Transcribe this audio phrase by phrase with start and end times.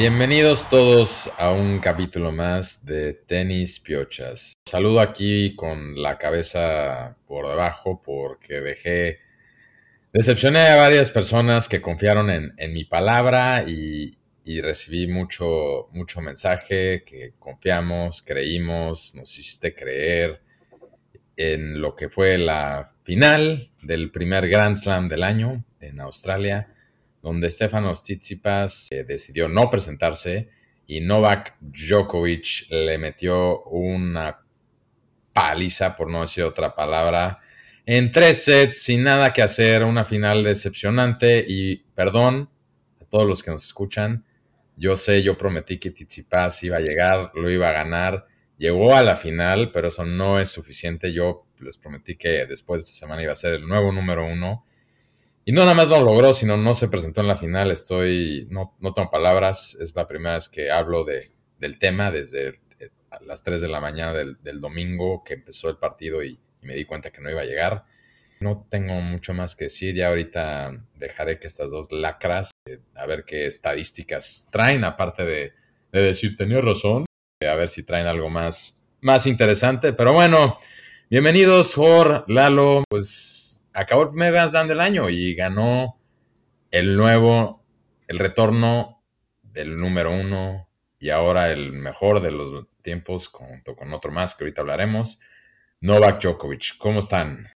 [0.00, 4.54] Bienvenidos todos a un capítulo más de Tenis Piochas.
[4.64, 9.18] Saludo aquí con la cabeza por debajo porque dejé...
[10.10, 14.16] Decepcioné a varias personas que confiaron en, mi palabra y,
[14.62, 20.40] recibí mucho, mucho mensaje que confiamos, creímos, nos hiciste creer
[21.36, 26.72] en lo que fue la final del primer Grand Slam del año en Australia
[27.22, 30.48] donde Stefanos Tsitsipas eh, decidió no presentarse
[30.86, 34.40] y Novak Djokovic le metió una
[35.32, 37.40] paliza, por no decir otra palabra,
[37.86, 42.50] en tres sets sin nada que hacer, una final decepcionante y perdón
[43.00, 44.24] a todos los que nos escuchan,
[44.76, 48.26] yo sé, yo prometí que Tsitsipas iba a llegar, lo iba a ganar,
[48.58, 52.90] llegó a la final, pero eso no es suficiente, yo les prometí que después de
[52.90, 54.64] esta semana iba a ser el nuevo número uno
[55.44, 57.70] y no nada más no lo logró, sino no se presentó en la final.
[57.70, 59.76] Estoy, no, no tengo palabras.
[59.80, 62.90] Es la primera vez que hablo de, del tema desde eh,
[63.22, 67.10] las 3 de la mañana del, domingo que empezó el partido y, me di cuenta
[67.10, 67.84] que no iba a llegar.
[68.38, 69.94] No tengo mucho más que decir.
[69.94, 75.52] Ya ahorita dejaré que estas dos lacras, eh, a ver qué estadísticas traen, aparte de,
[75.90, 77.06] decir tenía razón,
[77.40, 79.94] eh, a ver si traen algo más, más interesante.
[79.94, 80.58] Pero bueno,
[81.08, 82.84] bienvenidos, Jor, Lalo.
[82.90, 85.98] Pues acabó el primer Grand del año y ganó
[86.70, 87.64] el nuevo,
[88.06, 89.02] el retorno
[89.42, 90.68] del número uno
[90.98, 95.20] y ahora el mejor de los tiempos junto con otro más que ahorita hablaremos,
[95.80, 96.76] Novak Djokovic.
[96.78, 97.48] ¿Cómo están?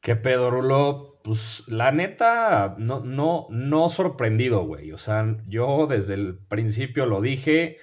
[0.00, 1.20] ¿Qué pedo, Rulo?
[1.22, 4.92] Pues la neta, no, no, no sorprendido, güey.
[4.92, 7.76] O sea, yo desde el principio lo dije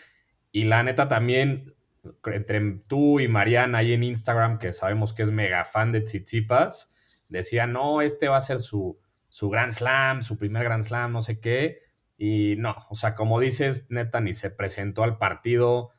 [0.51, 1.73] y la neta también,
[2.25, 6.93] entre tú y Mariana ahí en Instagram, que sabemos que es mega fan de Tsitsipas,
[7.29, 11.21] decía, no, este va a ser su, su Grand Slam, su primer Grand Slam, no
[11.21, 11.79] sé qué.
[12.17, 15.91] Y no, o sea, como dices, neta, ni se presentó al partido.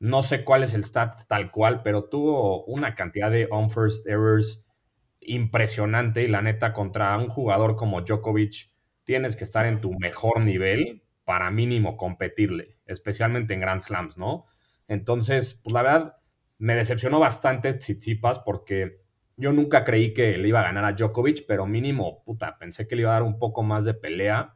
[0.00, 4.64] No sé cuál es el stat tal cual, pero tuvo una cantidad de on-first errors
[5.20, 6.22] impresionante.
[6.22, 8.72] Y la neta, contra un jugador como Djokovic,
[9.04, 14.46] tienes que estar en tu mejor nivel para mínimo competirle, especialmente en Grand Slams, ¿no?
[14.88, 16.16] Entonces, pues la verdad,
[16.58, 19.02] me decepcionó bastante Tsitsipas porque
[19.38, 22.96] yo nunca creí que le iba a ganar a Djokovic, pero mínimo, puta, pensé que
[22.96, 24.54] le iba a dar un poco más de pelea.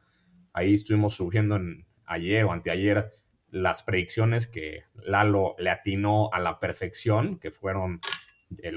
[0.53, 3.12] Ahí estuvimos subiendo en, ayer o anteayer
[3.48, 8.00] las predicciones que Lalo le atinó a la perfección, que fueron,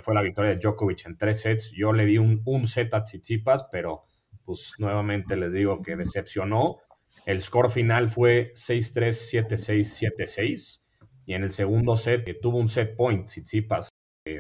[0.04, 1.72] fue la victoria de Djokovic en tres sets.
[1.72, 4.04] Yo le di un, un set a Tsitsipas, pero
[4.44, 6.78] pues nuevamente les digo que decepcionó.
[7.26, 10.84] El score final fue 6-3, 7-6, 7-6.
[11.26, 13.90] Y en el segundo set tuvo un set point Tsitsipas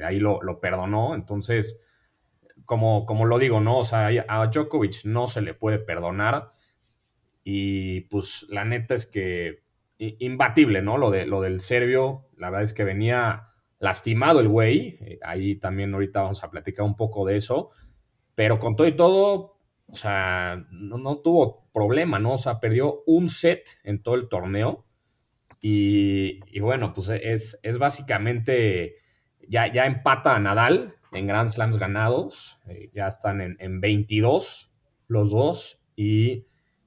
[0.05, 1.15] ahí lo, perdonó.
[1.15, 1.81] Entonces,
[2.65, 3.79] como, como lo digo, ¿no?
[3.79, 6.53] O sea, a Djokovic no se le puede perdonar.
[7.43, 9.63] Y pues la neta es que
[9.97, 10.97] imbatible, ¿no?
[10.97, 13.49] Lo, de, lo del serbio, la verdad es que venía
[13.79, 14.97] lastimado el güey.
[15.01, 17.71] Eh, ahí también ahorita vamos a platicar un poco de eso.
[18.33, 22.33] Pero con todo y todo, o sea, no, tuvo problema, ¿no?
[22.33, 24.85] O sea, perdió un set en todo el torneo.
[25.61, 28.97] Y, y bueno, pues es, es básicamente
[29.47, 34.71] ya, ya empata a Nadal en Grand Slams ganados, eh, ya están en, 22
[35.07, 36.45] los dos, y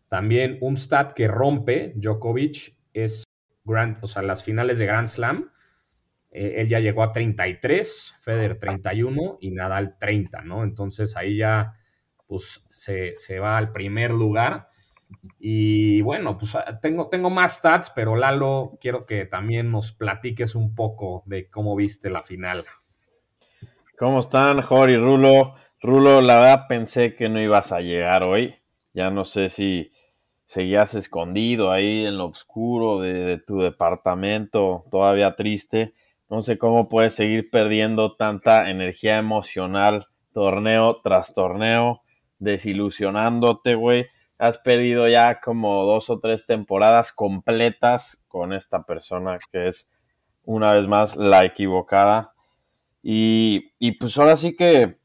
[0.09, 3.25] también un stat que rompe Djokovic es
[3.65, 5.51] Grand, o sea, las finales de Grand Slam.
[6.31, 10.63] Eh, él ya llegó a 33, Federer 31 y Nadal 30, ¿no?
[10.63, 11.75] Entonces ahí ya
[12.27, 14.69] pues se, se va al primer lugar.
[15.39, 20.55] Y bueno, pues ah, tengo, tengo más stats, pero Lalo, quiero que también nos platiques
[20.55, 22.65] un poco de cómo viste la final.
[23.97, 25.55] ¿Cómo están, Jori Rulo?
[25.81, 28.57] Rulo, la verdad pensé que no ibas a llegar hoy.
[28.93, 29.93] Ya no sé si
[30.45, 35.95] seguías escondido ahí en lo oscuro de, de tu departamento, todavía triste.
[36.29, 42.03] No sé cómo puedes seguir perdiendo tanta energía emocional torneo tras torneo,
[42.39, 44.07] desilusionándote, güey
[44.39, 49.89] has perdido ya como dos o tres temporadas completas con esta persona que es
[50.45, 52.35] una vez más la equivocada.
[53.03, 54.99] Y, pues ahora sí que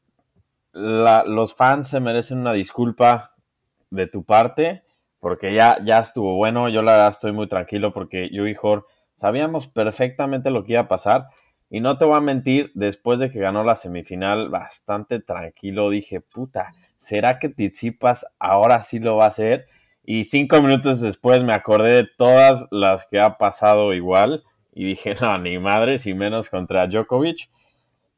[0.72, 3.34] los fans se merecen una disculpa
[3.90, 4.82] de tu parte,
[5.20, 6.68] porque ya, ya estuvo bueno.
[6.68, 10.82] Yo la verdad estoy muy tranquilo porque yo y Jorge sabíamos perfectamente lo que iba
[10.82, 11.28] a pasar.
[11.74, 16.20] Y no te voy a mentir, después de que ganó la semifinal, bastante tranquilo, dije,
[16.20, 19.66] puta, ¿será que Tizipas ahora sí lo va a hacer?
[20.04, 25.16] Y cinco minutos después me acordé de todas las que ha pasado igual y dije,
[25.20, 27.50] no, ni madres y menos contra Djokovic.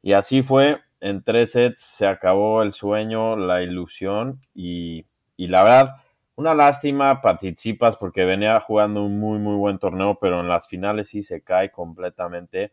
[0.03, 5.63] Y así fue, en tres sets se acabó el sueño, la ilusión y, y la
[5.63, 5.95] verdad,
[6.35, 11.09] una lástima participas porque venía jugando un muy, muy buen torneo, pero en las finales
[11.09, 12.71] sí se cae completamente.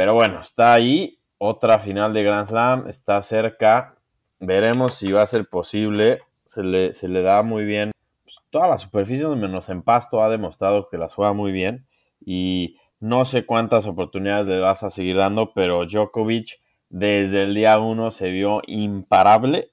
[0.00, 1.18] Pero bueno, está ahí.
[1.36, 3.96] Otra final de Grand Slam, está cerca.
[4.38, 6.22] Veremos si va a ser posible.
[6.46, 7.92] Se le, se le da muy bien.
[8.24, 11.86] Pues, toda la superficie menos en pasto ha demostrado que las juega muy bien.
[12.24, 17.78] Y no sé cuántas oportunidades le vas a seguir dando, pero Djokovic desde el día
[17.78, 19.70] uno se vio imparable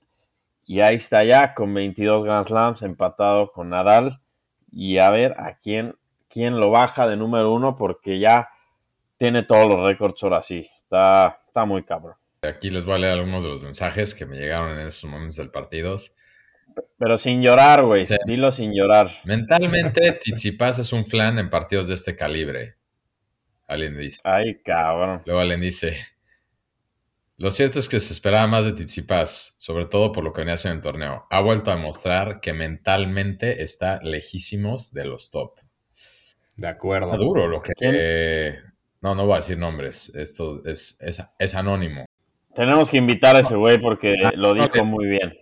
[0.66, 4.20] y ahí está ya con 22 Grand Slams empatado con Nadal.
[4.74, 5.96] Y a ver a quién,
[6.28, 8.50] quién lo baja de número uno porque ya
[9.18, 10.70] tiene todos los récords ahora sí.
[10.78, 12.16] Está, está muy cabrón.
[12.42, 15.38] Aquí les voy a leer algunos de los mensajes que me llegaron en esos momentos
[15.38, 15.96] del partido.
[16.98, 18.06] Pero sin llorar, güey.
[18.26, 19.10] Dilo sin llorar.
[19.26, 22.76] Mentalmente, Tizipas es un flan en partidos de este calibre.
[23.68, 24.22] Alguien dice.
[24.24, 25.24] Ay, cabrón.
[25.26, 25.98] Luego alguien dice,
[27.40, 30.56] lo cierto es que se esperaba más de Tsitsipas, sobre todo por lo que venía
[30.56, 31.28] haciendo en el torneo.
[31.30, 35.60] Ha vuelto a demostrar que mentalmente está lejísimos de los top.
[36.56, 37.12] De acuerdo.
[37.12, 38.58] Está duro lo que...
[39.02, 40.14] no, no voy a decir nombres.
[40.16, 41.00] Esto es,
[41.40, 42.06] es, anónimo.
[42.54, 45.36] Tenemos que invitar a ese güey porque ah, lo dijo muy bien.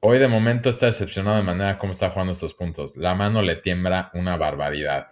[0.00, 2.96] Hoy de momento está decepcionado de manera como está jugando estos puntos.
[2.96, 5.08] La mano le tiembla una barbaridad.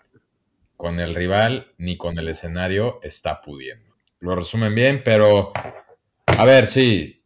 [0.77, 3.95] Con el rival ni con el escenario está pudiendo.
[4.21, 5.53] Lo resumen bien, pero
[6.27, 7.25] a ver, sí.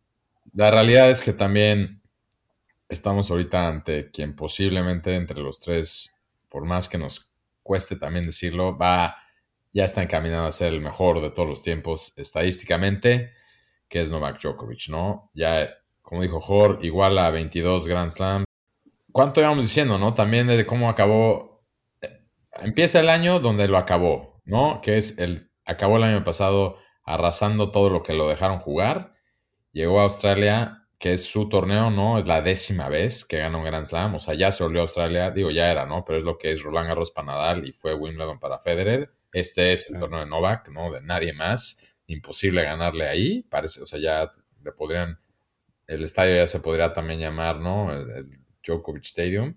[0.54, 2.00] La realidad es que también
[2.88, 6.14] estamos ahorita ante quien posiblemente entre los tres,
[6.49, 7.31] por más que nos
[7.62, 9.16] cueste también decirlo, va,
[9.76, 13.34] ya está encaminado a ser el mejor de todos los tiempos estadísticamente,
[13.90, 15.31] que es Novak Djokovic, ¿no?
[15.34, 15.69] Ya,
[16.00, 18.44] como dijo Jor, igual a 22 Grand Slam.
[19.12, 20.14] ¿Cuánto íbamos diciendo, no?
[20.14, 21.62] También de cómo acabó.
[22.00, 22.23] Eh,
[22.62, 24.81] empieza el año donde lo acabó, ¿no?
[24.81, 25.50] Que es el.
[25.67, 29.12] Acabó el año pasado arrasando todo lo que lo dejaron jugar.
[29.73, 32.17] Llegó a Australia, que es su torneo, ¿no?
[32.17, 34.14] Es la décima vez que gana un Grand Slam.
[34.14, 35.31] O sea, ya se volvió a Australia.
[35.32, 36.02] Digo, ya era, ¿no?
[36.02, 39.15] Pero es lo que es Roland Garros para Nadal y fue Wimbledon para Federer.
[39.36, 40.90] Este es el torneo de Novak, ¿no?
[40.90, 41.78] De nadie más.
[42.06, 43.42] Imposible ganarle ahí.
[43.42, 44.32] Parece, o sea, ya
[44.64, 45.18] le podrían.
[45.86, 47.92] El estadio ya se podría también llamar, ¿no?
[47.92, 48.30] El,
[48.66, 49.54] Djokovic Stadium.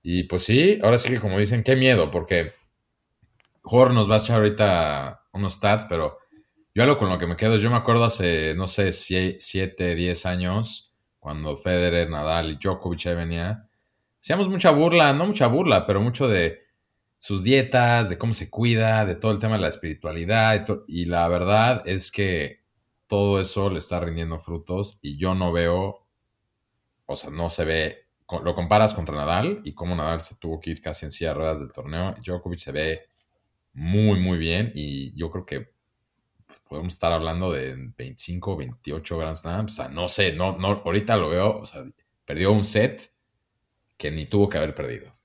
[0.00, 2.52] Y pues sí, ahora sí que como dicen, qué miedo, porque
[3.62, 6.18] Jorge nos va a echar ahorita unos stats, pero
[6.72, 10.26] yo algo con lo que me quedo, yo me acuerdo hace, no sé, 7, 10
[10.26, 13.68] años, cuando Federer, Nadal y Djokovic ahí venía,
[14.20, 16.59] hacíamos mucha burla, no mucha burla, pero mucho de
[17.20, 21.28] sus dietas, de cómo se cuida, de todo el tema de la espiritualidad, y, la
[21.28, 22.60] verdad es que
[23.06, 26.06] todo eso le está rindiendo frutos y yo no veo,
[27.06, 28.06] o sea, no se ve,
[28.42, 31.34] lo comparas contra Nadal y cómo Nadal se tuvo que ir casi en silla de
[31.34, 33.02] ruedas del torneo, Djokovic se ve
[33.74, 35.70] muy, muy bien y yo creo que
[36.70, 39.72] podemos estar hablando de 25, 28 Grand Slams.
[39.72, 41.84] O sea, no sé, no, no, ahorita lo veo, o sea,
[42.24, 43.12] perdió un set
[43.98, 45.19] que ni tuvo que haber perdido.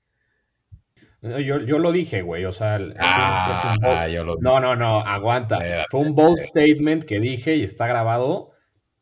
[1.22, 5.58] Yo, yo lo dije, güey, o sea, ah, yo lo no, no, no, aguanta.
[5.90, 8.52] Fue un bold statement que dije y está grabado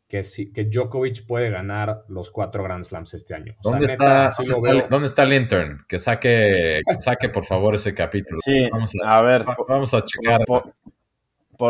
[0.09, 3.57] que, sí, que Djokovic puede ganar los cuatro Grand Slams este año.
[3.63, 4.33] ¿Dónde, está,
[4.89, 5.85] ¿dónde, está, el intern?
[5.89, 8.39] Que saque, saque por favor ese capítulo.
[8.45, 8.69] Sí,
[9.05, 10.45] a, ver, vamos a checar.
[10.47, 10.73] Por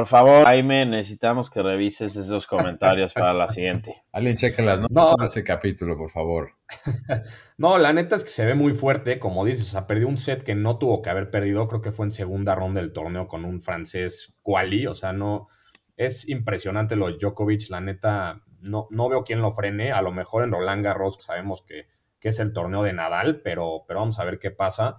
[0.06, 4.02] favor, Jaime, necesitamos que revises esos comentarios para la siguiente.
[4.12, 6.52] Alguien cheque las notas de ese capítulo, por favor.
[7.58, 10.16] no, la neta es que se ve muy fuerte, como dices, o sea, perdió un
[10.16, 13.28] set que no tuvo que haber perdido, creo que fue en segunda ronda del torneo
[13.28, 15.48] con un francés Quali, o sea, no,
[15.96, 20.12] es impresionante lo de Djokovic, la neta, no, no veo quién lo frene, a lo
[20.12, 21.88] mejor en Roland Garros sabemos que,
[22.18, 24.98] que es el torneo de Nadal, pero, pero vamos a ver qué pasa.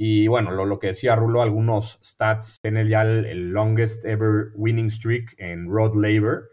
[0.00, 2.58] Y bueno, lo, que decía Rulo, algunos stats.
[2.62, 6.52] Tiene ya el, longest ever winning streak en Road Labor.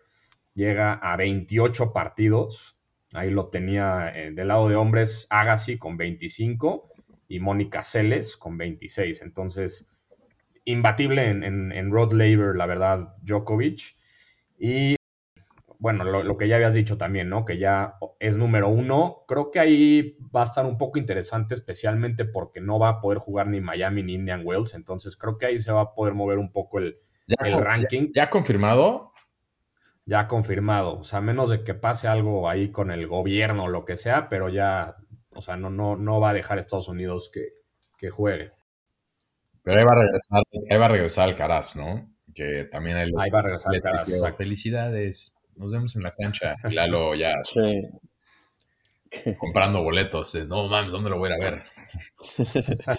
[0.55, 2.79] Llega a 28 partidos.
[3.13, 6.89] Ahí lo tenía eh, del lado de hombres Agassi con 25
[7.27, 9.21] y Mónica Celes con 26.
[9.21, 9.87] Entonces,
[10.63, 13.95] imbatible en, en, en Road Labor, la verdad, Djokovic.
[14.57, 14.95] Y
[15.85, 17.45] bueno, lo, que ya habías dicho también, ¿no?
[17.45, 19.23] Que ya es número uno.
[19.27, 23.19] Creo que ahí va a estar un poco interesante, especialmente porque no va a poder
[23.19, 24.73] jugar ni Miami ni Indian Wells.
[24.73, 26.97] Entonces creo que ahí se va a poder mover un poco el,
[27.37, 28.11] ranking.
[28.15, 29.13] ¿Ya, confirmado?
[30.05, 30.97] Ya confirmado.
[30.97, 34.27] O sea, menos de que pase algo ahí con el gobierno o lo que sea,
[34.27, 34.95] pero ya,
[35.35, 38.53] o sea, no, no, no va a dejar Estados Unidos que, juegue.
[39.61, 42.11] Pero ahí va a regresar, ahí va a regresar Alcaraz, ¿no?
[42.33, 44.09] Que también ahí, va a regresar Alcaraz.
[44.35, 46.55] Felicidades nos vemos en la cancha.
[46.71, 47.33] Lalo ya
[49.39, 50.35] comprando boletos.
[50.45, 51.63] No mames, ¿dónde lo voy a ir a ver?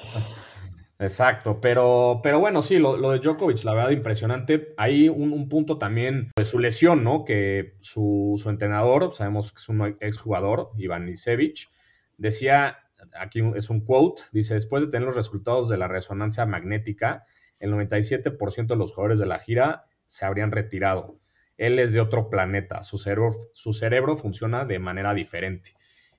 [0.98, 4.72] Exacto, pero, pero bueno, sí, lo, de Djokovic, la verdad, impresionante.
[4.78, 7.24] Hay un, punto también de su lesión, ¿no?
[7.24, 11.68] Que su, entrenador, sabemos que es un exjugador, Iván Isevich,
[12.16, 12.78] decía
[13.20, 17.24] aquí es un quote, dice, después de tener los resultados de la resonancia magnética,
[17.60, 21.18] el 97% de los jugadores de la gira se habrían retirado.
[21.56, 25.74] Él es de otro planeta, su cerebro, su cerebro funciona de manera diferente.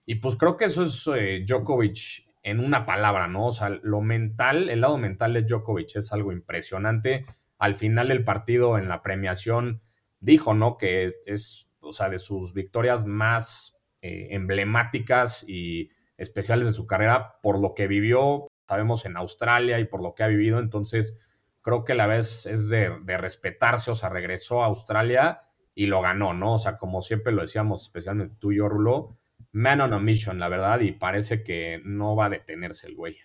[0.06, 3.48] Y pues creo que eso es eh, Djokovic en una palabra, ¿no?
[3.48, 7.26] O sea, lo mental, el lado mental de Djokovic es algo impresionante.
[7.60, 9.82] Al final del partido, en la premiación,
[10.22, 10.78] dijo, ¿no?
[10.78, 17.40] Que es, o sea, de sus victorias más eh, emblemáticas y especiales de su carrera
[17.42, 20.60] por lo que vivió, sabemos, en Australia y por lo que ha vivido.
[20.60, 21.20] Entonces,
[21.68, 25.42] creo que la vez es de, respetarse, o sea, regresó a Australia
[25.76, 26.54] y lo ganó, ¿no?
[26.54, 29.18] O sea, como siempre lo decíamos, especialmente tú y yo, Rulo,
[29.52, 33.18] man on a mission, la verdad, y parece que no va a detenerse el güey.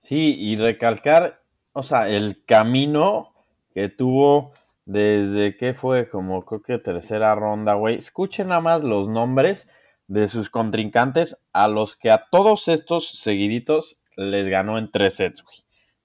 [0.00, 3.32] Sí, y recalcar, o sea, el camino
[3.72, 4.52] que tuvo
[4.84, 7.94] desde que fue como creo que tercera ronda, güey.
[7.94, 9.68] Escuchen nada más los nombres
[10.08, 15.44] de sus contrincantes a los que a todos estos seguiditos les ganó en tres sets,
[15.44, 15.58] güey.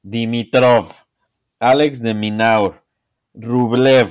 [0.03, 0.87] Dimitrov,
[1.61, 2.83] Alex de Minaur,
[3.35, 4.09] Rublev,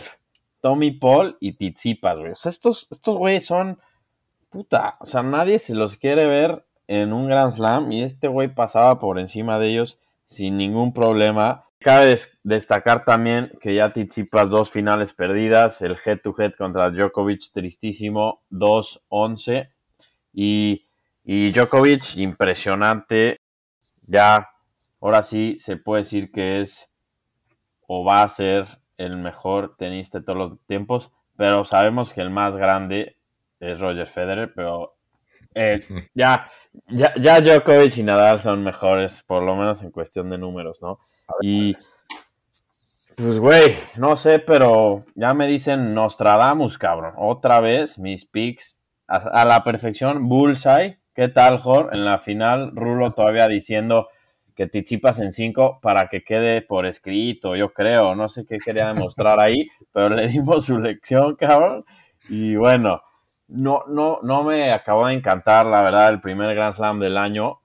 [0.60, 2.30] Tommy Paul y Tizipas, güey.
[2.30, 3.80] O sea, estos, estos güeyes son.
[4.50, 4.96] Puta.
[5.00, 9.00] O sea, nadie se los quiere ver en un Grand Slam y este güey pasaba
[9.00, 11.64] por encima de ellos sin ningún problema.
[11.80, 17.50] Cabe destacar también que ya Tizipas dos finales perdidas, el head to head contra Djokovic
[17.52, 19.70] tristísimo, 2-11
[20.32, 20.86] y,
[21.24, 23.40] y Djokovic impresionante,
[24.06, 24.50] ya
[25.00, 26.89] ahora sí se puede decir que es
[27.92, 28.68] o va a ser
[28.98, 33.16] el mejor tenista de todos los tiempos, pero sabemos que el más grande
[33.58, 34.94] es Roger Federer, pero
[35.56, 35.80] eh,
[36.14, 36.48] ya,
[36.86, 41.00] ya, ya Djokovic y Nadal son mejores, por lo menos en cuestión de números, ¿no?
[41.42, 41.76] Y
[43.16, 47.14] pues, güey, no sé, pero ya me dicen Nostradamus, cabrón.
[47.16, 50.28] Otra vez mis picks a, a la perfección.
[50.28, 51.90] Bullseye, ¿qué tal, Jor?
[51.92, 54.06] En la final, Rulo todavía diciendo
[54.54, 58.14] que Tichipas en 5 para que quede por escrito, yo creo.
[58.14, 61.84] No sé qué quería demostrar ahí, pero le dimos su lección, cabrón.
[62.28, 63.02] Y bueno,
[63.48, 67.60] no, no, no me acabó de encantar, la verdad, el primer Grand Slam del año,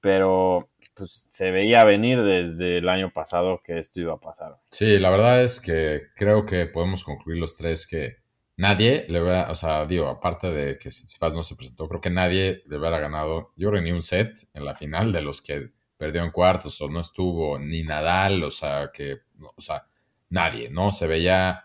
[0.00, 4.56] pero pues se veía venir desde el año pasado que esto iba a pasar.
[4.70, 8.16] Sí, la verdad es que creo que podemos concluir los tres que
[8.56, 12.10] nadie le hubiera, o sea, digo, aparte de que Tsitsipas no se presentó, creo que
[12.10, 15.70] nadie le hubiera ganado, yo creo ni un set en la final de los que
[15.96, 19.86] perdió en cuartos o no estuvo ni Nadal, o sea, que, o sea,
[20.30, 20.92] nadie, ¿no?
[20.92, 21.64] Se veía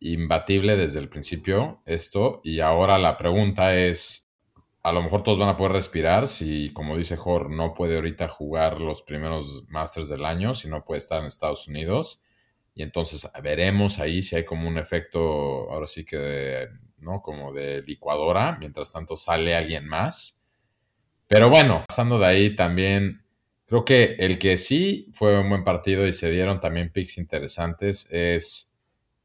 [0.00, 4.28] imbatible desde el principio esto y ahora la pregunta es,
[4.82, 8.28] a lo mejor todos van a poder respirar si, como dice Jor, no puede ahorita
[8.28, 12.22] jugar los primeros Masters del año, si no puede estar en Estados Unidos.
[12.74, 15.20] Y entonces veremos ahí si hay como un efecto,
[15.70, 16.68] ahora sí que,
[16.98, 17.20] ¿no?
[17.22, 20.44] Como de licuadora, mientras tanto sale alguien más.
[21.26, 23.24] Pero bueno, pasando de ahí también
[23.68, 28.08] Creo que el que sí fue un buen partido y se dieron también picks interesantes
[28.10, 28.78] es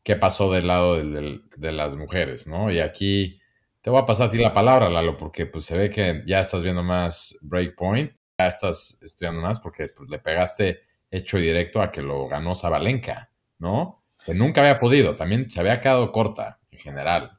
[0.03, 2.69] qué pasó del lado de las mujeres, ¿no?
[2.69, 3.39] Y aquí
[3.81, 6.41] te voy a pasar a ti la palabra, Lalo, porque pues se ve que ya
[6.41, 11.89] estás viendo más Breakpoint, ya estás estudiando más porque pues, le pegaste hecho directo a
[11.89, 14.03] que lo ganó Zabalenka, ¿no?
[14.25, 17.37] Que nunca había podido, también se había quedado corta en general.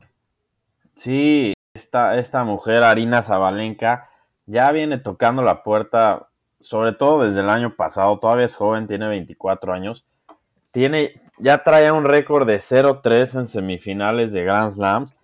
[0.94, 4.08] Sí, esta, esta mujer, Arina Zabalenka,
[4.46, 6.30] ya viene tocando la puerta
[6.64, 10.06] sobre todo desde el año pasado, todavía es joven, tiene 24 años,
[10.72, 15.14] tiene, ya trae un récord de 0-3 en semifinales de Grand Slams.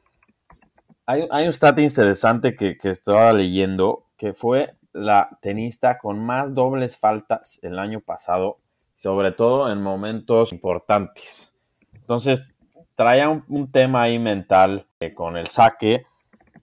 [1.07, 6.99] Hay, un stat interesante que, que estaba leyendo, que fue la tenista con más dobles
[6.99, 8.59] faltas el año pasado,
[8.97, 11.51] sobre todo en momentos importantes.
[11.95, 12.55] Entonces,
[12.95, 16.05] traía un, tema ahí mental eh, con el saque,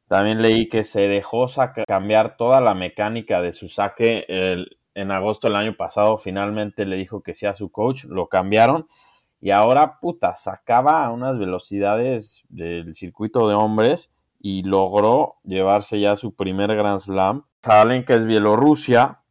[0.08, 1.48] también leí que se dejó
[1.88, 4.26] cambiar toda la mecánica de su saque
[4.94, 6.18] en agosto del año pasado.
[6.18, 8.88] Finalmente le dijo que sea su coach, lo cambiaron
[9.40, 16.16] y ahora, puta, sacaba a unas velocidades del circuito de hombres y logró llevarse ya
[16.16, 17.46] su primer Grand Slam.
[17.62, 19.22] Saben que es Bielorrusia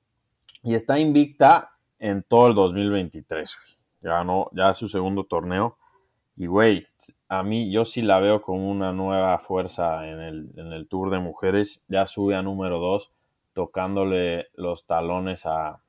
[0.62, 3.56] y está invicta en todo el 2023.
[4.00, 5.76] Ganó ya su segundo torneo.
[6.36, 6.86] Y, güey,
[7.28, 11.82] a mí yo sí la veo con una nueva fuerza en el, Tour de Mujeres.
[11.88, 13.10] Ya sube a número 2,
[13.54, 15.80] tocándole los talones a,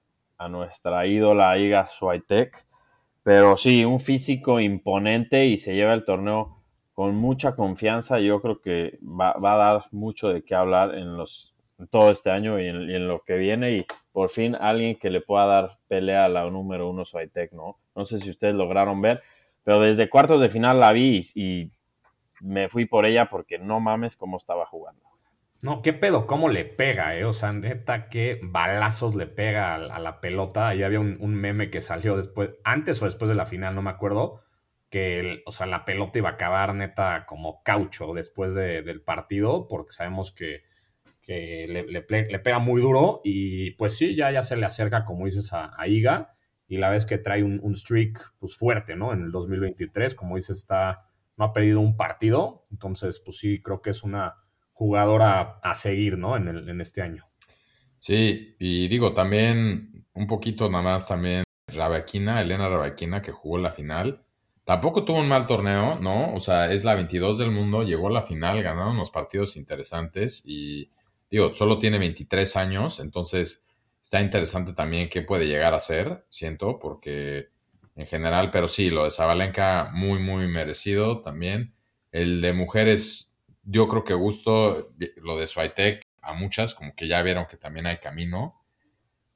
[0.49, 2.65] nuestra ídola Iga Swiatek.
[3.23, 6.55] Pero sí, un físico imponente y se lleva el torneo
[6.93, 8.19] con mucha confianza.
[8.19, 11.53] Yo creo que va, a dar mucho de qué hablar en, los,
[11.89, 13.71] todo este año y en, lo que viene.
[13.73, 17.77] Y por fin alguien que le pueda dar pelea a la número uno Swiatek, ¿no?
[17.95, 19.21] No sé si ustedes lograron ver
[19.67, 21.73] pero desde cuartos de final la vi y,
[22.39, 25.03] me fui por ella porque no mames cómo estaba jugando.
[25.61, 27.25] No, qué pedo, cómo le pega, ¿eh?
[27.25, 30.69] O sea, neta, qué balazos le pega a, la pelota.
[30.69, 33.89] Ahí había un, meme que salió después, antes o después de la final, no me
[33.89, 34.39] acuerdo,
[34.89, 39.91] que, o sea, la pelota iba a acabar neta como caucho después del partido, porque
[39.91, 40.63] sabemos que,
[41.27, 45.75] le, pega muy duro y pues sí, ya, ya se le acerca, como dices, a,
[45.89, 46.36] Iga
[46.67, 49.13] y la vez que trae un, un, streak pues fuerte, ¿no?
[49.13, 53.81] En el 2023, como dices, está, no ha perdido un partido, entonces pues sí, creo
[53.81, 54.35] que es una
[54.73, 56.35] jugadora a seguir, ¿no?
[56.35, 57.25] En, el, en este año.
[57.99, 63.71] Sí, y digo, también un poquito nada más también Rabequina, Elena Rabequina, que jugó la
[63.71, 64.23] final.
[64.63, 66.33] Tampoco tuvo un mal torneo, ¿no?
[66.33, 70.43] O sea, es la 22 del mundo, llegó a la final, ganaron unos partidos interesantes
[70.45, 70.91] y,
[71.31, 73.65] digo, solo tiene 23 años, entonces
[74.07, 77.49] está interesante también qué puede llegar a ser, siento, porque
[77.93, 81.75] en general, pero sí, lo de Zabalenka muy, muy merecido también.
[82.13, 87.21] El de mujeres yo creo que gusto lo de Swiatek a muchas, como que ya
[87.21, 88.63] vieron que también hay camino,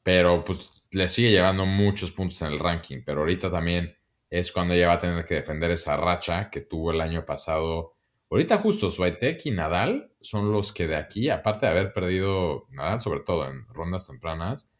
[0.03, 3.93] pero pues le sigue llevando muchos puntos en el ranking, pero ahorita también
[4.29, 7.97] es cuando ella va a tener que defender esa racha que tuvo el año pasado.
[8.31, 13.01] Ahorita justo Swiatek y Nadal son los que de aquí, aparte de haber perdido Nadal
[13.01, 14.71] sobre todo en rondas tempranas,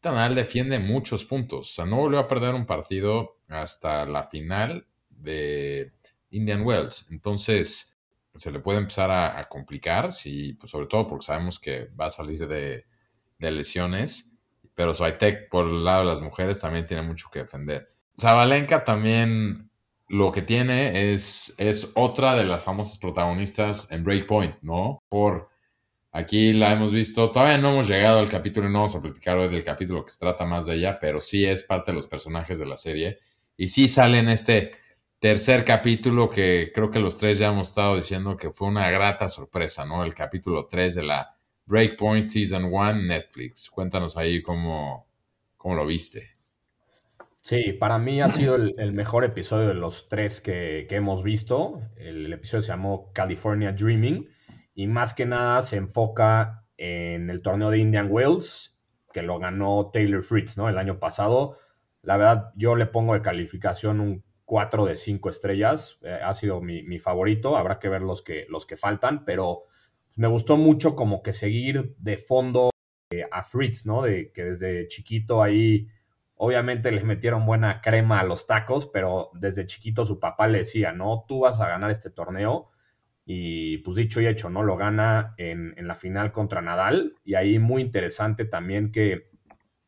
[0.00, 4.86] Nadal defiende muchos puntos, o sea, no volvió a perder un partido hasta la final
[5.08, 5.92] de
[6.30, 7.98] Indian Wells, entonces
[8.32, 12.10] se le puede empezar a, complicar, sí, pues sobre todo porque sabemos que va a
[12.10, 12.86] salir de,
[13.38, 14.32] lesiones,
[14.76, 17.92] pero Swiatek por el lado de las mujeres también tiene mucho que defender.
[18.18, 19.69] Zabalenka también
[20.10, 25.04] lo que tiene es, es otra de las famosas protagonistas en Breakpoint, ¿no?
[25.08, 25.50] Por
[26.10, 29.38] aquí la hemos visto, todavía no hemos llegado al capítulo y no vamos a platicar
[29.38, 32.08] hoy del capítulo que se trata más de ella, pero sí es parte de los
[32.08, 33.20] personajes de la serie
[33.56, 34.72] y sí sale en este
[35.20, 39.28] tercer capítulo que creo que los tres ya hemos estado diciendo que fue una grata
[39.28, 40.02] sorpresa, ¿no?
[40.02, 43.70] El capítulo 3 de la Breakpoint Season 1 Netflix.
[43.70, 45.06] Cuéntanos ahí cómo,
[45.56, 46.32] cómo lo viste.
[47.42, 51.80] Sí, para mí ha sido el, mejor episodio de los tres que, hemos visto.
[51.96, 54.28] El, episodio se llamó California Dreaming
[54.74, 58.76] y más que nada se enfoca en el torneo de Indian Wells
[59.12, 60.68] que lo ganó Taylor Fritz, ¿no?
[60.68, 61.58] El año pasado.
[62.02, 65.98] La verdad, yo le pongo de calificación un 4 de 5 estrellas.
[66.02, 67.56] Eh, ha sido mi, favorito.
[67.56, 69.64] Habrá que ver los que, los que faltan, pero
[70.16, 72.70] me gustó mucho como que seguir de fondo
[73.10, 74.02] eh, a Fritz, ¿no?
[74.02, 75.88] De que desde chiquito ahí,
[76.42, 80.92] obviamente le metieron buena crema a los tacos, pero desde chiquito su papá le decía,
[80.92, 81.24] ¿no?
[81.28, 82.70] Tú vas a ganar este torneo.
[83.24, 84.62] Y pues dicho y hecho, ¿no?
[84.62, 87.14] Lo gana en, en la final contra Nadal.
[87.24, 89.30] Y ahí muy interesante también que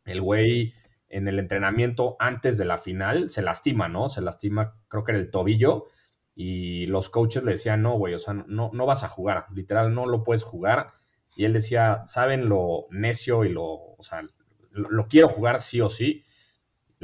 [0.04, 0.74] el güey
[1.08, 4.08] en el entrenamiento antes de la final se lastima, ¿no?
[4.08, 5.86] Se lastima, creo que era el tobillo,
[6.34, 9.94] y los coaches le decían, no, güey, o sea, no, no vas a jugar, literal,
[9.94, 10.94] no lo puedes jugar.
[11.36, 14.22] Y él decía, ¿saben lo necio y lo, o sea,
[14.70, 16.24] lo, quiero jugar sí o sí?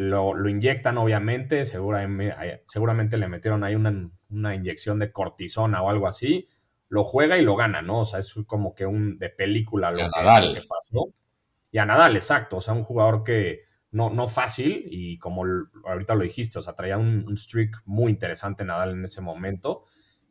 [0.00, 6.46] Lo, inyectan, obviamente, seguramente, seguramente le metieron ahí una, inyección de cortisona o algo así,
[6.88, 7.98] lo juega y lo gana, ¿no?
[7.98, 11.08] O sea, es como que un de película lo, que pasó.
[11.72, 15.42] Y a Nadal, exacto, o sea, un jugador que no, no fácil y como
[15.84, 19.82] ahorita lo dijiste, o sea, traía un, streak muy interesante Nadal en ese momento.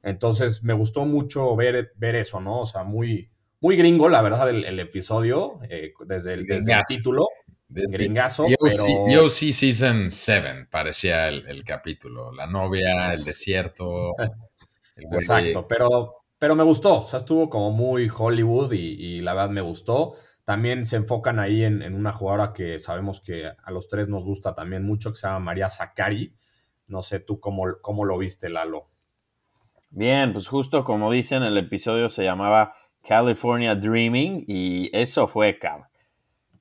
[0.02, 2.62] Entonces me gustó mucho ver, ver eso, ¿no?
[2.62, 6.48] O sea, muy, muy gringo, la verdad, el, episodio, eh, desde, el,
[6.88, 7.28] título.
[7.70, 9.30] Gringazo, pero...
[9.30, 12.32] sí Season 7 parecía el, capítulo.
[12.32, 14.14] La novia, el desierto.
[14.96, 17.04] Exacto, pero, pero me gustó.
[17.04, 20.16] O sea, estuvo como muy Hollywood y, y la verdad me gustó.
[20.48, 24.56] También se enfocan ahí en, una jugadora que sabemos que a los tres nos gusta
[24.56, 26.34] también mucho, que se llama María Zakari.
[26.88, 28.88] No sé tú cómo, cómo lo viste, Lalo.
[29.90, 32.76] Bien, pues justo como dicen, el episodio se llamaba
[33.06, 35.90] California Dreaming y eso fue, Cab.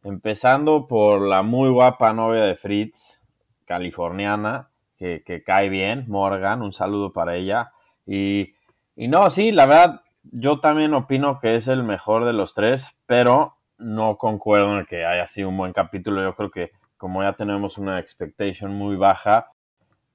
[0.06, 3.20] Empezando por la muy guapa novia de Fritz,
[3.64, 7.72] californiana, que, cae bien, Morgan, un saludo para ella.
[8.06, 8.54] Y,
[8.94, 12.96] y no, sí, la verdad, yo también opino que es el mejor de los tres,
[13.06, 16.22] pero no concuerdo en que haya sido un buen capítulo.
[16.22, 19.50] Yo creo que como ya tenemos una expectation muy baja,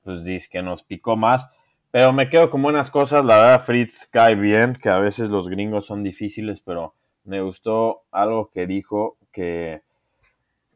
[0.06, 1.50] pues dice que nos picó más.
[1.92, 3.26] Pero me quedo con buenas cosas.
[3.26, 6.94] La verdad, Fritz cae bien, que a veces los gringos son difíciles, pero
[7.26, 9.82] me gustó algo que dijo que,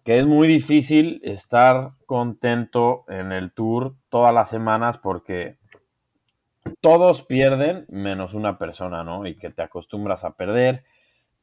[0.03, 5.57] que es muy difícil estar contento en el tour todas las semanas porque
[6.81, 9.25] todos pierden menos una persona, ¿no?
[9.27, 10.83] Y que te acostumbras a perder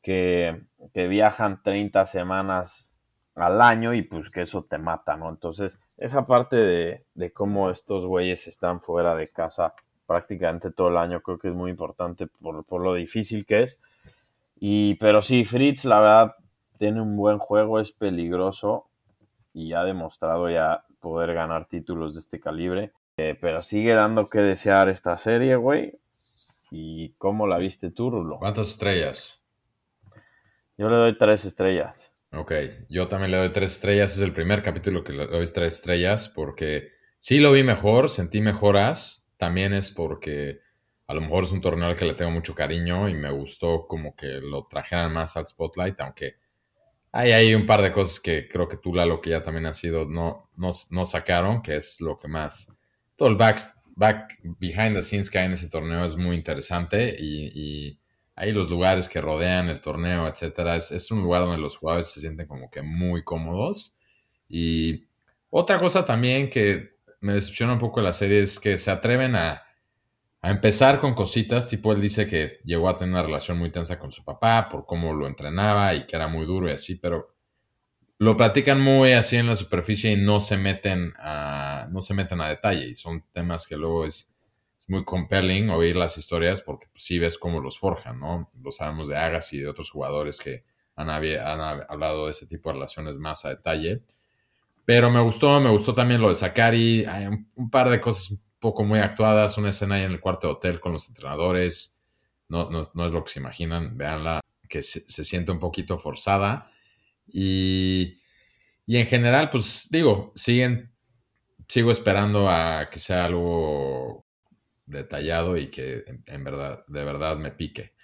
[0.03, 0.63] que,
[0.95, 2.97] viajan 30 semanas
[3.35, 5.31] al año y pues que eso te mata, ¿no?
[5.31, 9.75] Entonces, esa parte de, de cómo estos güeyes están fuera de casa
[10.13, 13.81] prácticamente todo el año creo que es muy importante por, lo difícil que es.
[14.57, 16.37] Y, pero sí, Fritz, la verdad,
[16.83, 18.89] tiene un buen juego, es peligroso
[19.55, 22.91] y ha demostrado ya poder ganar títulos de este calibre.
[23.19, 26.01] Eh, pero sigue dando que desear esta serie, güey.
[26.73, 28.39] ¿Y cómo la viste tú, Rulo?
[28.41, 29.41] ¿Cuántas estrellas?
[30.77, 32.11] Yo le doy tres estrellas.
[32.33, 32.53] Ok,
[32.89, 34.17] yo también le doy tres estrellas.
[34.17, 36.89] Es el primer capítulo que le doy tres estrellas porque
[37.21, 39.33] sí lo vi mejor, sentí mejoras.
[39.37, 40.63] También es porque
[41.07, 43.87] a lo mejor es un torneo al que le tengo mucho cariño y me gustó
[43.87, 46.42] como que lo trajeran más al spotlight, aunque
[47.13, 49.75] hay, hay un par de cosas que creo que tú, Lalo, que ya también ha
[49.75, 52.73] sido, no, no, no sacaron, que es lo que más...
[53.17, 53.61] Todo el back,
[53.95, 58.01] back behind the scenes que hay en ese torneo es muy interesante y, y
[58.35, 62.07] ahí los lugares que rodean el torneo, etcétera, es, es, un lugar donde los jugadores
[62.11, 64.01] se sienten como que muy cómodos.
[64.49, 65.07] Y
[65.51, 69.37] otra cosa también que me decepciona un poco de la serie es que se atreven
[69.37, 69.63] a
[70.43, 73.99] a empezar con cositas, tipo él dice que llegó a tener una relación muy tensa
[73.99, 77.33] con su papá por cómo lo entrenaba y que era muy duro y así, pero
[78.19, 82.41] lo platican muy así en la superficie y no se meten a, no se meten
[82.41, 84.33] a detalle y son temas que luego es,
[84.89, 88.51] muy compelling oír las historias porque pues, sí ves cómo los forjan, ¿no?
[88.63, 90.65] Lo sabemos de Agassi y de otros jugadores que
[90.97, 94.03] han, hablado de ese tipo de relaciones más a detalle.
[94.85, 97.05] Pero me gustó, me gustó también lo de Sakari.
[97.05, 100.55] Hay un par de cosas poco muy actuadas, una escena ahí en el cuarto de
[100.55, 102.01] hotel con los entrenadores,
[102.49, 106.71] no, no, es lo que se imaginan, veanla, que se, se, siente un poquito forzada.
[107.27, 108.19] Y,
[108.87, 110.93] y en general, pues digo, siguen,
[111.69, 114.25] sigo esperando a que sea algo
[114.87, 117.95] detallado y que en, en verdad, de verdad me pique.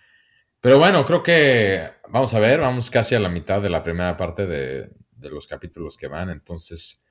[0.60, 4.16] Pero bueno, creo que vamos a ver, vamos casi a la mitad de la primera
[4.16, 7.06] parte de, de los capítulos que van, entonces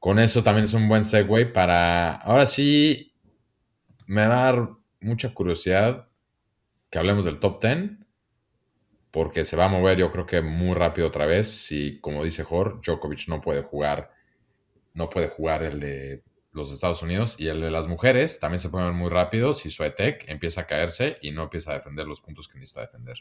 [0.00, 3.14] con eso también es un buen segue para, ahora sí,
[4.06, 6.08] me va a dar mucha curiosidad
[6.90, 7.90] que hablemos del top 10,
[9.10, 12.44] porque se va a mover yo creo que muy rápido otra vez, si como dice
[12.44, 14.10] Jor, Djokovic no puede jugar,
[14.94, 18.70] no puede jugar el de los Estados Unidos y el de las mujeres también se
[18.70, 22.22] puede mover muy rápido si Suetek empieza a caerse y no empieza a defender los
[22.22, 23.18] puntos que necesita defender.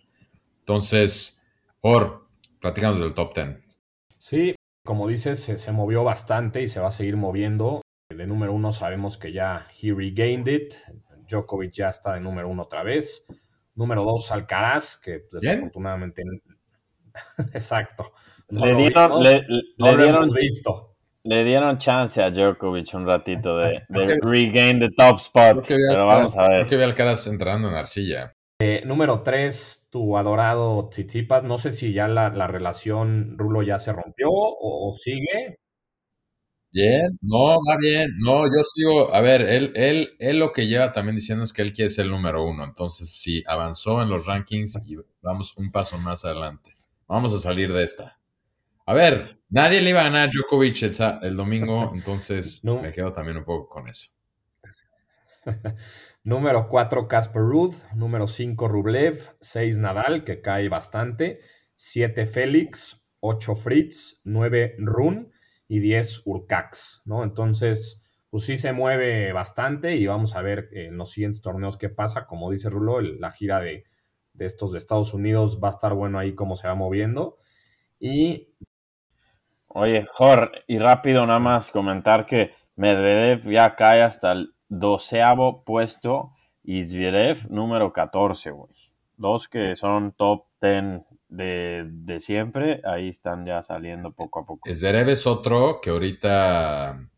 [0.61, 1.43] Entonces,
[1.81, 2.25] Jor,
[2.61, 3.57] platicamos del top 10.
[4.17, 4.55] Sí,
[4.89, 7.83] como dices, se, se, movió bastante y se va a seguir moviendo.
[8.09, 10.73] De número uno sabemos que ya he regained it.
[11.27, 13.27] Djokovic ya está de número uno otra vez.
[13.75, 16.23] Número dos, Alcaraz, que desafortunadamente.
[17.53, 18.13] Exacto.
[18.49, 19.45] No le dieron, le,
[19.77, 20.95] no le, dieron visto.
[21.21, 25.67] le dieron chance a Djokovic un ratito de, de regain the top spot.
[25.67, 26.61] Pero vamos a ver.
[26.61, 28.33] Creo que vi Alcaraz entrando en arcilla.
[28.61, 31.43] Eh, número 3, tu adorado Tsitsipas.
[31.45, 35.59] No sé si ya la, la relación Rulo ya se rompió o, o, sigue.
[36.71, 38.09] Bien, no, va bien.
[38.19, 39.13] No, yo sigo.
[39.13, 42.05] A ver, él, él, él lo que lleva también diciendo es que él quiere ser
[42.05, 42.63] el número uno.
[42.63, 46.75] Entonces, sí, avanzó en los rankings y vamos un paso más adelante.
[47.07, 48.19] Vamos a salir de esta.
[48.85, 50.93] A ver, nadie le iba a ganar a Djokovic el,
[51.23, 52.81] el domingo, entonces no.
[52.81, 54.11] me quedo también un poco con eso.
[56.29, 57.73] Número 4, Casper Ruud.
[57.95, 59.35] Número 5, Rublev.
[59.41, 61.39] 6, Nadal, que cae bastante.
[61.73, 63.03] 7, Félix.
[63.19, 64.21] 8, Fritz.
[64.25, 65.31] 9, Run.
[65.67, 67.23] Y 10, Urcax, ¿no?
[67.23, 71.89] Entonces, pues sí se mueve bastante y vamos a ver en los siguientes torneos qué
[71.89, 72.27] pasa.
[72.27, 73.85] Como dice Rulo, la gira de,
[74.33, 77.39] de estos de Estados Unidos va a estar bueno ahí cómo se va moviendo.
[77.99, 78.53] Y...
[79.65, 86.31] Oye, Jor, y rápido nada más comentar que Medvedev ya cae hasta el doceavo puesto
[86.63, 88.73] y Zverev número 14, güey.
[89.17, 94.73] Dos que son top 10 de, de, siempre, ahí están ya saliendo poco a poco.
[94.73, 97.09] Zverev es otro que ahorita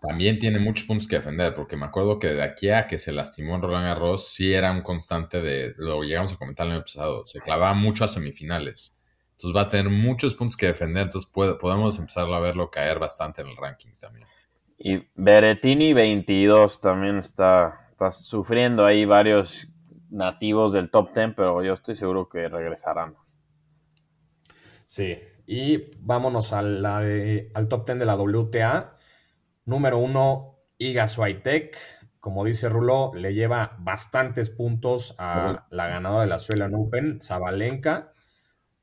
[0.00, 3.12] también tiene muchos puntos que defender, porque me acuerdo que de aquí a que se
[3.12, 6.82] lastimó en Roland Garros, sí era un constante de, lo llegamos a comentar el año
[6.82, 8.98] pasado, se clavaba mucho a semifinales.
[9.32, 12.98] Entonces va a tener muchos puntos que defender, entonces puede, podemos empezar a verlo caer
[12.98, 14.26] bastante en el ranking también.
[14.78, 19.68] Y Berettini 22 también está, está sufriendo ahí varios
[20.08, 23.16] nativos del top 10, pero yo estoy seguro que regresarán.
[24.86, 28.96] Sí, y vámonos a la de, al top 10 de la WTA.
[29.64, 31.76] Número uno, Iga Swiatek.
[32.20, 38.12] Como dice Rulo, le lleva bastantes puntos a la ganadora de la Australian Open, Zabalenka.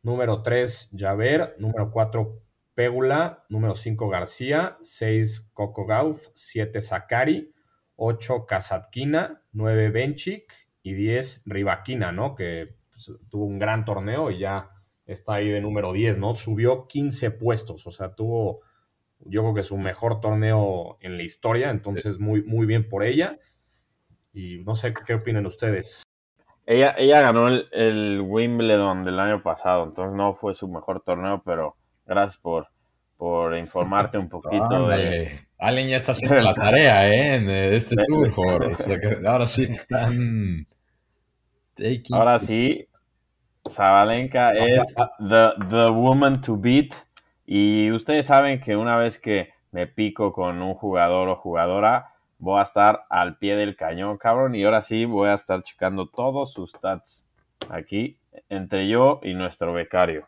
[0.04, 1.56] Número 3, Javer.
[1.58, 2.42] Número 4,
[2.76, 7.54] Pégula, número 5 García, 6 Coco Gauff, 7 Sakari,
[7.96, 12.36] 8 Kasatkina, 9 Benchik y 10 Rivaquina, ¿no?
[12.36, 14.70] Que pues, tuvo un gran torneo y ya
[15.06, 16.34] está ahí de número 10, ¿no?
[16.34, 18.62] Subió 15 puestos, o sea, tuvo
[19.20, 23.40] yo creo que su mejor torneo en la historia, entonces muy, muy bien por ella.
[24.34, 26.04] Y no sé qué opinan ustedes.
[26.66, 31.42] ella, ella ganó el, el, Wimbledon del año pasado, entonces no fue su mejor torneo,
[31.46, 32.68] pero gracias por,
[33.18, 34.88] por informarte un poquito.
[34.88, 35.46] de...
[35.58, 37.36] Allen ya está haciendo la tarea, ¿eh?
[37.36, 38.32] En este tour,
[39.26, 40.68] ahora sí están...
[42.12, 42.88] Ahora sí,
[43.68, 46.94] Zabalenka es the, the woman to beat.
[47.46, 52.60] Y ustedes saben que una vez que me pico con un jugador o jugadora, voy
[52.60, 54.56] a estar al pie del cañón, cabrón.
[54.56, 57.28] Y ahora sí voy a estar checando todos sus stats
[57.70, 58.18] aquí,
[58.50, 60.28] entre yo y nuestro becario.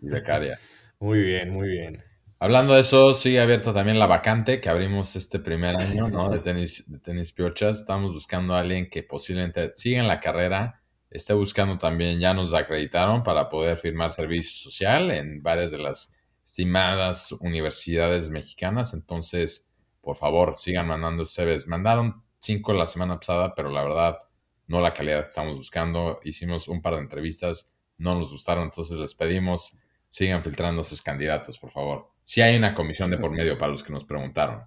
[0.00, 0.58] Becaria.
[1.00, 2.04] Muy bien, muy bien.
[2.40, 6.28] Hablando de eso, sigue abierta también la vacante que abrimos este primer año, ¿no?
[6.28, 7.80] De tenis, de tenis piochas.
[7.80, 12.52] Estamos buscando a alguien que posiblemente siga en la carrera, esté buscando también, ya nos
[12.52, 18.94] acreditaron para poder firmar servicio social en varias de las estimadas universidades mexicanas.
[18.94, 21.66] Entonces, por favor, sigan mandando CVs.
[21.68, 24.18] Mandaron cinco la semana pasada, pero la verdad,
[24.66, 26.20] no la calidad que estamos buscando.
[26.24, 29.79] Hicimos un par de entrevistas, no nos gustaron, entonces les pedimos,
[30.10, 32.10] sigan filtrando sus candidatos, por favor.
[32.22, 34.64] Si hay una comisión de por medio para los que nos preguntaron.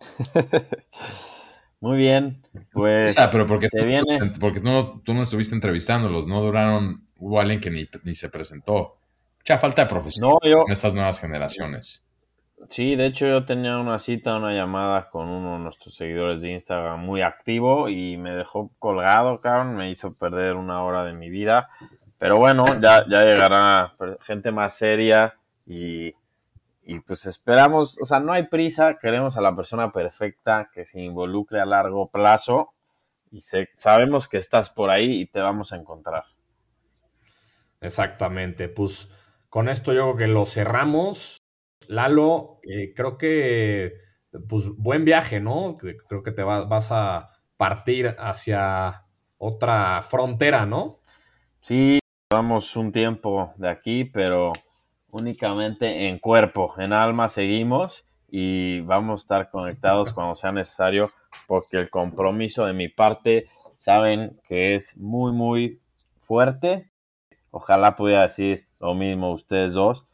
[1.80, 2.42] Muy bien,
[2.72, 3.18] pues.
[3.18, 4.04] Ah, pero porque, se viene...
[4.38, 7.06] porque tú, no, tú no estuviste entrevistándolos, no duraron.
[7.16, 8.98] Hubo alguien que ni, se presentó.
[9.38, 12.04] Mucha falta de profesión en estas nuevas generaciones.
[12.68, 16.52] Sí, de hecho yo tenía una cita, una llamada con uno de nuestros seguidores de
[16.52, 21.30] Instagram muy activo y me dejó colgado, cabrón, me hizo perder una hora de mi
[21.30, 21.70] vida.
[22.20, 25.34] Pero bueno, ya, ya llegará gente más seria
[25.66, 26.14] y
[26.90, 31.00] y pues esperamos, o sea, no hay prisa, queremos a la persona perfecta que se
[31.00, 32.72] involucre a largo plazo
[33.30, 33.42] y
[33.74, 36.24] sabemos que estás por ahí y te vamos a encontrar.
[37.80, 39.08] Exactamente, pues
[39.48, 41.38] con esto yo creo que lo cerramos.
[41.86, 43.94] Lalo, eh, creo que,
[44.48, 45.76] pues buen viaje, ¿no?
[45.78, 49.06] Creo que te vas a partir hacia
[49.38, 50.86] otra frontera, ¿no?
[51.60, 51.99] Sí,
[52.32, 54.52] llevamos un tiempo de aquí, pero
[55.10, 61.10] únicamente en cuerpo, en alma seguimos y vamos a estar conectados cuando sea necesario
[61.48, 65.80] porque el compromiso de mi parte saben que es muy muy
[66.20, 66.92] fuerte.
[67.50, 70.06] Ojalá pudiera decir lo mismo ustedes dos,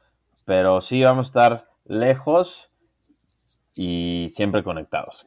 [0.47, 2.71] pero sí vamos a estar lejos
[3.75, 5.27] y siempre conectados.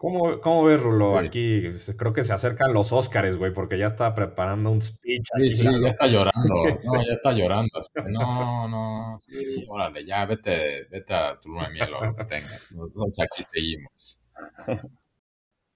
[0.00, 1.18] ¿Cómo, ¿Cómo, ves, Rulo?
[1.18, 1.60] Aquí
[1.98, 5.26] creo que se acercan los Óscares, güey, porque ya está preparando un speech.
[5.36, 6.32] Sí, sí, ya está llorando.
[6.84, 7.80] No, ya está llorando.
[8.06, 12.24] No, no, sí, órale, ya vete, vete a tu luna de miel o lo que
[12.24, 12.72] tengas.
[12.72, 14.22] Nosotros aquí seguimos.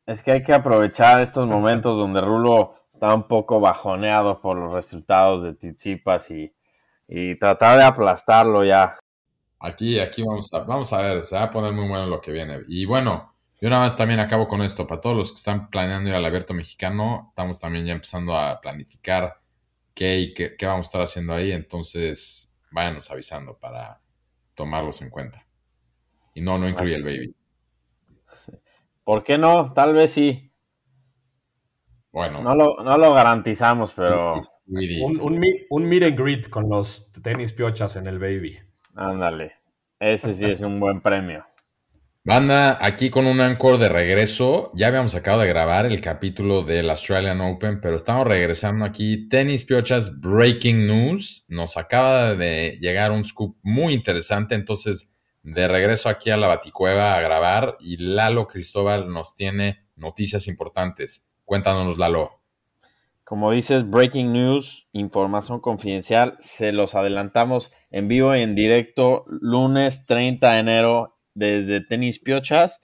[0.06, 4.72] Es que hay que aprovechar estos momentos donde Rulo está un poco bajoneado por los
[4.72, 6.52] resultados de Tizipas y,
[7.08, 8.98] y tratar de aplastarlo ya.
[9.60, 12.32] Aquí, aquí vamos a, vamos a ver, se va a poner muy bueno lo que
[12.32, 12.60] viene.
[12.68, 13.33] Y bueno,
[13.64, 14.86] yo nada más también acabo con esto.
[14.86, 18.60] Para todos los que están planeando ir al abierto mexicano, estamos también ya empezando a
[18.60, 19.40] planificar
[19.94, 21.50] qué y qué, vamos a estar haciendo ahí.
[21.50, 24.02] Entonces, váyanos avisando para
[24.54, 25.46] tomarlos en cuenta.
[26.34, 27.34] Y no, no incluye el baby.
[29.02, 29.72] ¿Por qué no?
[29.72, 30.52] Tal vez sí.
[32.12, 32.42] Bueno.
[32.42, 34.42] No lo, no lo garantizamos, pero.
[34.66, 38.58] Un, un, un meet and greet con los tenis piochas en el baby.
[38.94, 39.54] Ándale.
[39.98, 41.46] Ese sí es un buen premio.
[42.26, 44.72] Banda, aquí con un Anchor de regreso.
[44.74, 49.28] Ya habíamos acabado de grabar el capítulo del Australian Open, pero estamos regresando aquí.
[49.28, 51.44] Tenis Piochas Breaking News.
[51.50, 54.54] Nos acaba de llegar un scoop muy interesante.
[54.54, 57.76] Entonces, de regreso aquí a la Baticueva a grabar.
[57.78, 61.30] Y Lalo Cristóbal nos tiene noticias importantes.
[61.44, 62.40] Cuéntanos, Lalo.
[63.22, 66.38] Como dices, Breaking News, información confidencial.
[66.40, 72.80] Se los adelantamos en vivo, en directo, lunes 30 de enero desde Tenis Piochas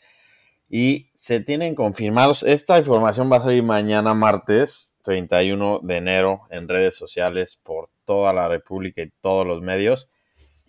[0.68, 2.42] y se tienen confirmados.
[2.42, 8.32] Esta información va a salir mañana martes 31 de enero en redes sociales por toda
[8.32, 10.08] la República y todos los medios,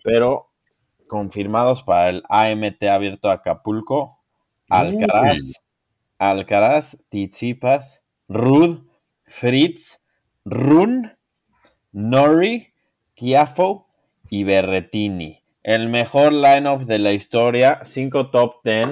[0.02, 0.50] pero
[1.06, 4.18] confirmados para el AMT abierto Acapulco,
[4.68, 5.60] Alcaraz,
[6.18, 8.86] Alcaraz, Tizipas, Rud,
[9.26, 10.00] Fritz,
[10.44, 11.12] Run,
[11.92, 12.72] Nori,
[13.14, 13.88] Tiafo
[14.30, 15.41] y Berretini.
[15.62, 18.88] El mejor lineup de la historia, 5 top 10.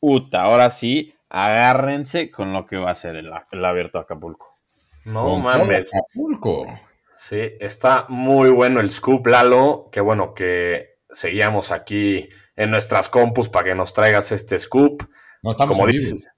[0.00, 3.32] Uta, ahora sí, agárrense con lo que va a ser el,
[3.64, 4.58] abierto Acapulco.
[5.06, 5.90] No mames.
[5.94, 6.66] Acapulco.
[7.14, 9.88] Sí, está muy bueno el scoop, Lalo.
[9.90, 15.02] Qué bueno que seguíamos aquí en nuestras compus para que nos traigas este scoop.
[15.40, 16.28] como dices,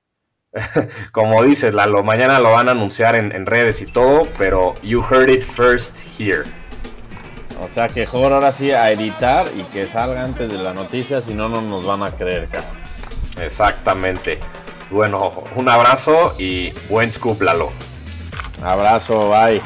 [1.13, 5.31] como dices, Lalo, mañana lo van a anunciar en redes y todo, pero you heard
[5.31, 6.45] it first here.
[7.61, 11.21] O sea que mejor ahora sí a editar y que salga antes de la noticia,
[11.21, 12.49] si no, no nos van a creer,
[13.41, 14.41] Exactamente.
[14.91, 17.71] Bueno, un abrazo y buen scoop, Lalo.
[18.63, 19.61] Abrazo, bye.